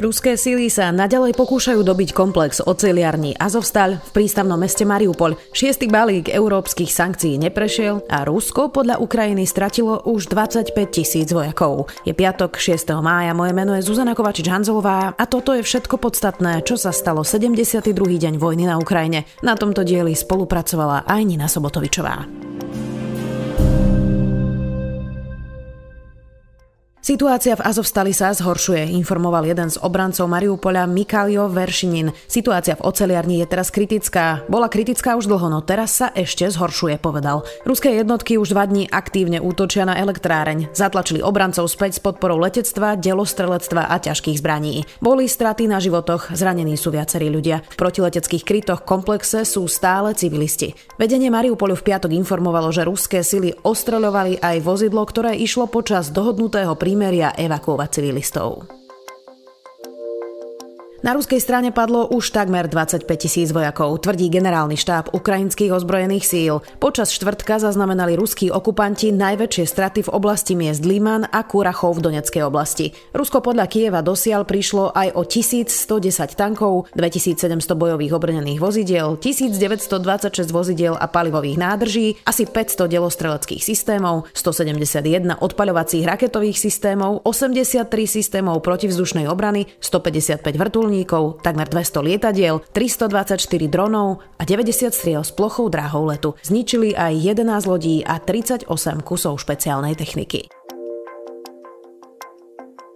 Ruské 0.00 0.40
síly 0.40 0.72
sa 0.72 0.88
naďalej 0.96 1.36
pokúšajú 1.36 1.84
dobiť 1.84 2.16
komplex 2.16 2.64
oceliarní 2.64 3.36
Azovstal 3.36 4.00
v 4.00 4.10
prístavnom 4.16 4.56
meste 4.56 4.88
Mariupol. 4.88 5.36
Šiestý 5.52 5.92
balík 5.92 6.32
európskych 6.32 6.88
sankcií 6.88 7.36
neprešiel 7.36 8.08
a 8.08 8.24
Rusko 8.24 8.72
podľa 8.72 8.96
Ukrajiny 8.96 9.44
stratilo 9.44 10.00
už 10.08 10.32
25 10.32 10.72
tisíc 10.88 11.28
vojakov. 11.28 11.92
Je 12.08 12.16
piatok 12.16 12.56
6. 12.56 12.96
mája, 13.04 13.36
moje 13.36 13.52
meno 13.52 13.76
je 13.76 13.84
Zuzana 13.84 14.16
Kovačič-Hanzová 14.16 15.20
a 15.20 15.24
toto 15.28 15.52
je 15.52 15.60
všetko 15.60 16.00
podstatné, 16.00 16.64
čo 16.64 16.80
sa 16.80 16.96
stalo 16.96 17.20
72. 17.20 17.92
deň 17.92 18.40
vojny 18.40 18.64
na 18.64 18.80
Ukrajine. 18.80 19.28
Na 19.44 19.52
tomto 19.52 19.84
dieli 19.84 20.16
spolupracovala 20.16 21.04
aj 21.04 21.20
Nina 21.28 21.44
Sobotovičová. 21.44 22.24
Situácia 27.10 27.58
v 27.58 27.66
Azovstali 27.66 28.14
sa 28.14 28.30
zhoršuje, 28.30 28.94
informoval 28.94 29.42
jeden 29.42 29.66
z 29.66 29.82
obrancov 29.82 30.30
Mariupola 30.30 30.86
Mikalio 30.86 31.50
Veršinin. 31.50 32.14
Situácia 32.30 32.78
v 32.78 32.86
oceliarni 32.86 33.42
je 33.42 33.50
teraz 33.50 33.74
kritická. 33.74 34.46
Bola 34.46 34.70
kritická 34.70 35.18
už 35.18 35.26
dlho, 35.26 35.50
no 35.50 35.58
teraz 35.58 35.98
sa 35.98 36.14
ešte 36.14 36.46
zhoršuje, 36.46 37.02
povedal. 37.02 37.42
Ruské 37.66 37.98
jednotky 37.98 38.38
už 38.38 38.54
dva 38.54 38.62
dní 38.62 38.86
aktívne 38.86 39.42
útočia 39.42 39.90
na 39.90 39.98
elektráreň. 39.98 40.70
Zatlačili 40.70 41.18
obrancov 41.18 41.66
späť 41.66 41.98
s 41.98 42.00
podporou 42.06 42.38
letectva, 42.38 42.94
delostrelectva 42.94 43.90
a 43.90 43.98
ťažkých 43.98 44.38
zbraní. 44.38 44.86
Boli 45.02 45.26
straty 45.26 45.66
na 45.66 45.82
životoch, 45.82 46.30
zranení 46.38 46.78
sú 46.78 46.94
viacerí 46.94 47.26
ľudia. 47.26 47.66
V 47.66 47.74
protileteckých 47.74 48.46
krytoch 48.46 48.86
komplexe 48.86 49.42
sú 49.42 49.66
stále 49.66 50.14
civilisti. 50.14 50.78
Vedenie 50.94 51.26
Mariupolu 51.26 51.74
v 51.74 51.90
piatok 51.90 52.14
informovalo, 52.14 52.70
že 52.70 52.86
ruské 52.86 53.26
sily 53.26 53.50
ostreľovali 53.66 54.38
aj 54.38 54.62
vozidlo, 54.62 55.02
ktoré 55.02 55.34
išlo 55.34 55.66
počas 55.66 56.14
dohodnutého 56.14 56.78
prí 56.78 56.99
prímeria 57.00 57.32
evakuovať 57.32 57.88
civilistov. 57.96 58.79
Na 61.00 61.16
ruskej 61.16 61.40
strane 61.40 61.72
padlo 61.72 62.04
už 62.12 62.28
takmer 62.28 62.68
25 62.68 63.08
tisíc 63.16 63.56
vojakov, 63.56 64.04
tvrdí 64.04 64.28
generálny 64.28 64.76
štáb 64.76 65.08
ukrajinských 65.16 65.72
ozbrojených 65.72 66.28
síl. 66.28 66.60
Počas 66.76 67.08
štvrtka 67.16 67.56
zaznamenali 67.56 68.20
ruskí 68.20 68.52
okupanti 68.52 69.08
najväčšie 69.08 69.64
straty 69.64 70.04
v 70.04 70.12
oblasti 70.12 70.52
miest 70.52 70.84
Liman 70.84 71.24
a 71.24 71.40
Kurachov 71.48 71.96
v 71.96 72.04
Doneckej 72.04 72.44
oblasti. 72.44 72.92
Rusko 73.16 73.40
podľa 73.40 73.72
Kieva 73.72 74.04
dosiaľ 74.04 74.44
prišlo 74.44 74.92
aj 74.92 75.16
o 75.16 75.24
1110 75.24 76.36
tankov, 76.36 76.92
2700 76.92 77.48
bojových 77.80 78.12
obrnených 78.20 78.60
vozidiel, 78.60 79.16
1926 79.16 80.52
vozidiel 80.52 81.00
a 81.00 81.08
palivových 81.08 81.56
nádrží, 81.56 82.20
asi 82.28 82.44
500 82.44 82.92
delostreleckých 82.92 83.64
systémov, 83.64 84.28
171 84.36 85.32
odpaľovacích 85.40 86.04
raketových 86.04 86.60
systémov, 86.60 87.24
83 87.24 87.88
systémov 88.04 88.60
protivzdušnej 88.60 89.24
obrany, 89.32 89.64
155 89.80 90.44
vrtul 90.60 90.89
vrtulníkov, 90.90 91.38
takmer 91.46 91.70
200 91.70 92.02
lietadiel, 92.02 92.58
324 92.74 93.70
dronov 93.70 94.26
a 94.36 94.42
90 94.42 94.90
striel 94.90 95.22
s 95.22 95.30
plochou 95.30 95.70
dráhou 95.70 96.10
letu. 96.10 96.34
Zničili 96.42 96.98
aj 96.98 97.14
11 97.14 97.70
lodí 97.70 98.02
a 98.02 98.18
38 98.18 98.66
kusov 99.06 99.38
špeciálnej 99.38 99.94
techniky. 99.94 100.59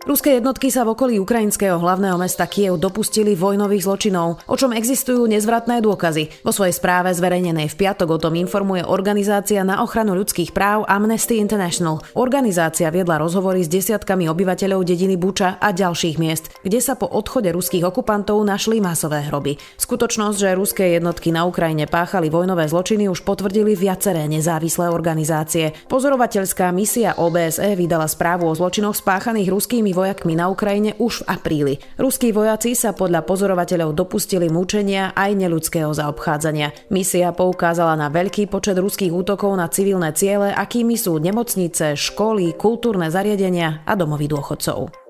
Ruské 0.05 0.36
jednotky 0.36 0.69
sa 0.69 0.84
v 0.84 0.92
okolí 0.92 1.16
ukrajinského 1.16 1.80
hlavného 1.80 2.20
mesta 2.20 2.44
Kiev 2.44 2.77
dopustili 2.77 3.33
vojnových 3.33 3.88
zločinov, 3.88 4.36
o 4.44 4.52
čom 4.52 4.77
existujú 4.77 5.24
nezvratné 5.24 5.80
dôkazy. 5.80 6.44
Vo 6.44 6.52
svojej 6.52 6.77
správe 6.77 7.08
zverejnenej 7.16 7.72
v 7.72 7.78
piatok 7.80 8.08
o 8.12 8.19
tom 8.20 8.36
informuje 8.36 8.84
organizácia 8.84 9.64
na 9.64 9.80
ochranu 9.80 10.12
ľudských 10.12 10.52
práv 10.52 10.84
Amnesty 10.92 11.41
International. 11.41 12.05
Organizácia 12.20 12.92
viedla 12.92 13.16
rozhovory 13.16 13.64
s 13.64 13.72
desiatkami 13.72 14.28
obyvateľov 14.28 14.84
dediny 14.84 15.16
Buča 15.16 15.56
a 15.56 15.72
ďalších 15.72 16.21
miest, 16.21 16.53
kde 16.60 16.84
sa 16.84 17.00
po 17.00 17.09
odchode 17.09 17.48
ruských 17.48 17.88
okupantov 17.88 18.44
našli 18.44 18.84
masové 18.84 19.25
hroby. 19.25 19.56
Skutočnosť, 19.81 20.36
že 20.36 20.53
ruské 20.53 21.00
jednotky 21.00 21.32
na 21.32 21.48
Ukrajine 21.48 21.88
páchali 21.88 22.28
vojnové 22.28 22.69
zločiny 22.69 23.09
už 23.09 23.25
potvrdili 23.25 23.72
viaceré 23.72 24.28
nezávislé 24.28 24.92
organizácie. 24.92 25.72
Pozorovateľská 25.88 26.69
misia 26.76 27.16
OBSE 27.16 27.72
vydala 27.72 28.04
správu 28.04 28.53
o 28.53 28.53
zločinoch 28.53 29.00
spáchaných 29.00 29.48
ruskými 29.48 29.94
vojakmi 29.94 30.34
na 30.34 30.50
Ukrajine 30.50 30.99
už 30.99 31.22
v 31.22 31.27
apríli. 31.31 31.75
Ruskí 31.94 32.34
vojaci 32.34 32.75
sa 32.75 32.91
podľa 32.91 33.22
pozorovateľov 33.22 33.94
dopustili 33.94 34.50
mučenia 34.50 35.15
aj 35.15 35.31
neľudského 35.38 35.94
zaobchádzania. 35.94 36.91
Misia 36.91 37.31
poukázala 37.31 37.94
na 37.94 38.10
veľký 38.10 38.50
počet 38.50 38.75
ruských 38.75 39.15
útokov 39.15 39.54
na 39.54 39.71
civilné 39.71 40.10
ciele, 40.19 40.50
akými 40.50 40.99
sú 40.99 41.22
nemocnice, 41.22 41.94
školy, 41.94 42.59
kultúrne 42.59 43.06
zariadenia 43.15 43.87
a 43.87 43.94
domovy 43.94 44.27
dôchodcov. 44.27 45.03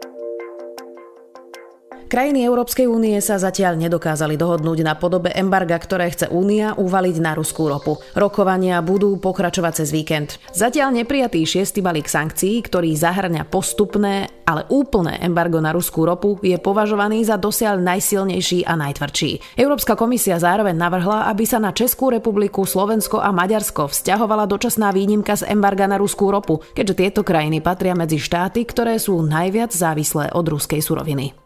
Krajiny 2.14 2.46
Európskej 2.46 2.86
únie 2.86 3.18
sa 3.18 3.42
zatiaľ 3.42 3.74
nedokázali 3.74 4.38
dohodnúť 4.38 4.86
na 4.86 4.94
podobe 4.94 5.34
embarga, 5.34 5.74
ktoré 5.74 6.14
chce 6.14 6.30
únia 6.30 6.70
uvaliť 6.78 7.18
na 7.18 7.34
ruskú 7.34 7.66
ropu. 7.66 7.98
Rokovania 8.14 8.78
budú 8.86 9.18
pokračovať 9.18 9.82
cez 9.82 9.90
víkend. 9.90 10.38
Zatiaľ 10.54 10.94
neprijatý 10.94 11.42
šiestý 11.42 11.82
balík 11.82 12.06
sankcií, 12.06 12.62
ktorý 12.70 12.94
zahrňa 12.94 13.50
postupné, 13.50 14.30
ale 14.46 14.62
úplné 14.70 15.26
embargo 15.26 15.58
na 15.58 15.74
ruskú 15.74 16.06
ropu, 16.06 16.38
je 16.38 16.54
považovaný 16.54 17.26
za 17.26 17.34
dosiaľ 17.34 17.82
najsilnejší 17.82 18.62
a 18.62 18.78
najtvrdší. 18.78 19.58
Európska 19.58 19.98
komisia 19.98 20.38
zároveň 20.38 20.78
navrhla, 20.78 21.26
aby 21.34 21.42
sa 21.42 21.58
na 21.58 21.74
Českú 21.74 22.14
republiku, 22.14 22.62
Slovensko 22.62 23.18
a 23.18 23.34
Maďarsko 23.34 23.90
vzťahovala 23.90 24.46
dočasná 24.46 24.94
výnimka 24.94 25.34
z 25.34 25.50
embarga 25.50 25.90
na 25.90 25.98
ruskú 25.98 26.30
ropu, 26.30 26.62
keďže 26.78 26.94
tieto 26.94 27.20
krajiny 27.26 27.58
patria 27.58 27.98
medzi 27.98 28.22
štáty, 28.22 28.62
ktoré 28.62 29.02
sú 29.02 29.18
najviac 29.18 29.74
závislé 29.74 30.30
od 30.30 30.46
ruskej 30.46 30.78
suroviny. 30.78 31.43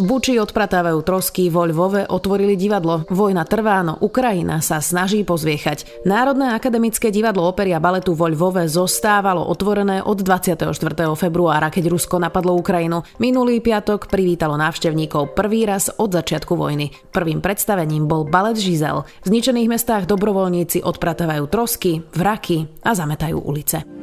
Buči 0.00 0.40
odpratávajú 0.40 1.04
trosky, 1.04 1.52
vo 1.52 1.68
Lvove 1.68 2.08
otvorili 2.08 2.56
divadlo. 2.56 3.04
Vojna 3.12 3.44
trvá, 3.44 3.84
no 3.84 4.00
Ukrajina 4.00 4.64
sa 4.64 4.80
snaží 4.80 5.28
pozviechať. 5.28 6.08
Národné 6.08 6.56
akademické 6.56 7.12
divadlo 7.12 7.44
opery 7.44 7.76
a 7.76 7.84
baletu 7.84 8.16
vo 8.16 8.24
Lvove 8.32 8.64
zostávalo 8.64 9.44
otvorené 9.44 10.00
od 10.00 10.24
24. 10.24 10.72
februára, 11.20 11.68
keď 11.68 11.92
Rusko 11.92 12.16
napadlo 12.16 12.56
Ukrajinu. 12.56 13.04
Minulý 13.20 13.60
piatok 13.60 14.08
privítalo 14.08 14.56
návštevníkov 14.56 15.36
prvý 15.36 15.68
raz 15.68 15.92
od 15.92 16.16
začiatku 16.16 16.56
vojny. 16.56 16.96
Prvým 17.12 17.44
predstavením 17.44 18.08
bol 18.08 18.24
balet 18.24 18.56
Žizel. 18.56 19.04
V 19.04 19.26
zničených 19.28 19.68
mestách 19.68 20.08
dobrovoľníci 20.08 20.80
odpratávajú 20.80 21.44
trosky, 21.52 22.00
vraky 22.16 22.88
a 22.88 22.96
zametajú 22.96 23.36
ulice. 23.36 23.99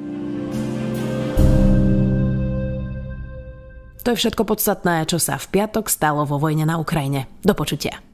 To 4.07 4.15
je 4.15 4.23
všetko 4.23 4.47
podstatné, 4.47 5.03
čo 5.03 5.19
sa 5.19 5.35
v 5.35 5.51
piatok 5.51 5.91
stalo 5.91 6.23
vo 6.23 6.39
vojne 6.39 6.63
na 6.63 6.79
Ukrajine. 6.79 7.27
Do 7.43 7.51
počutia. 7.51 8.06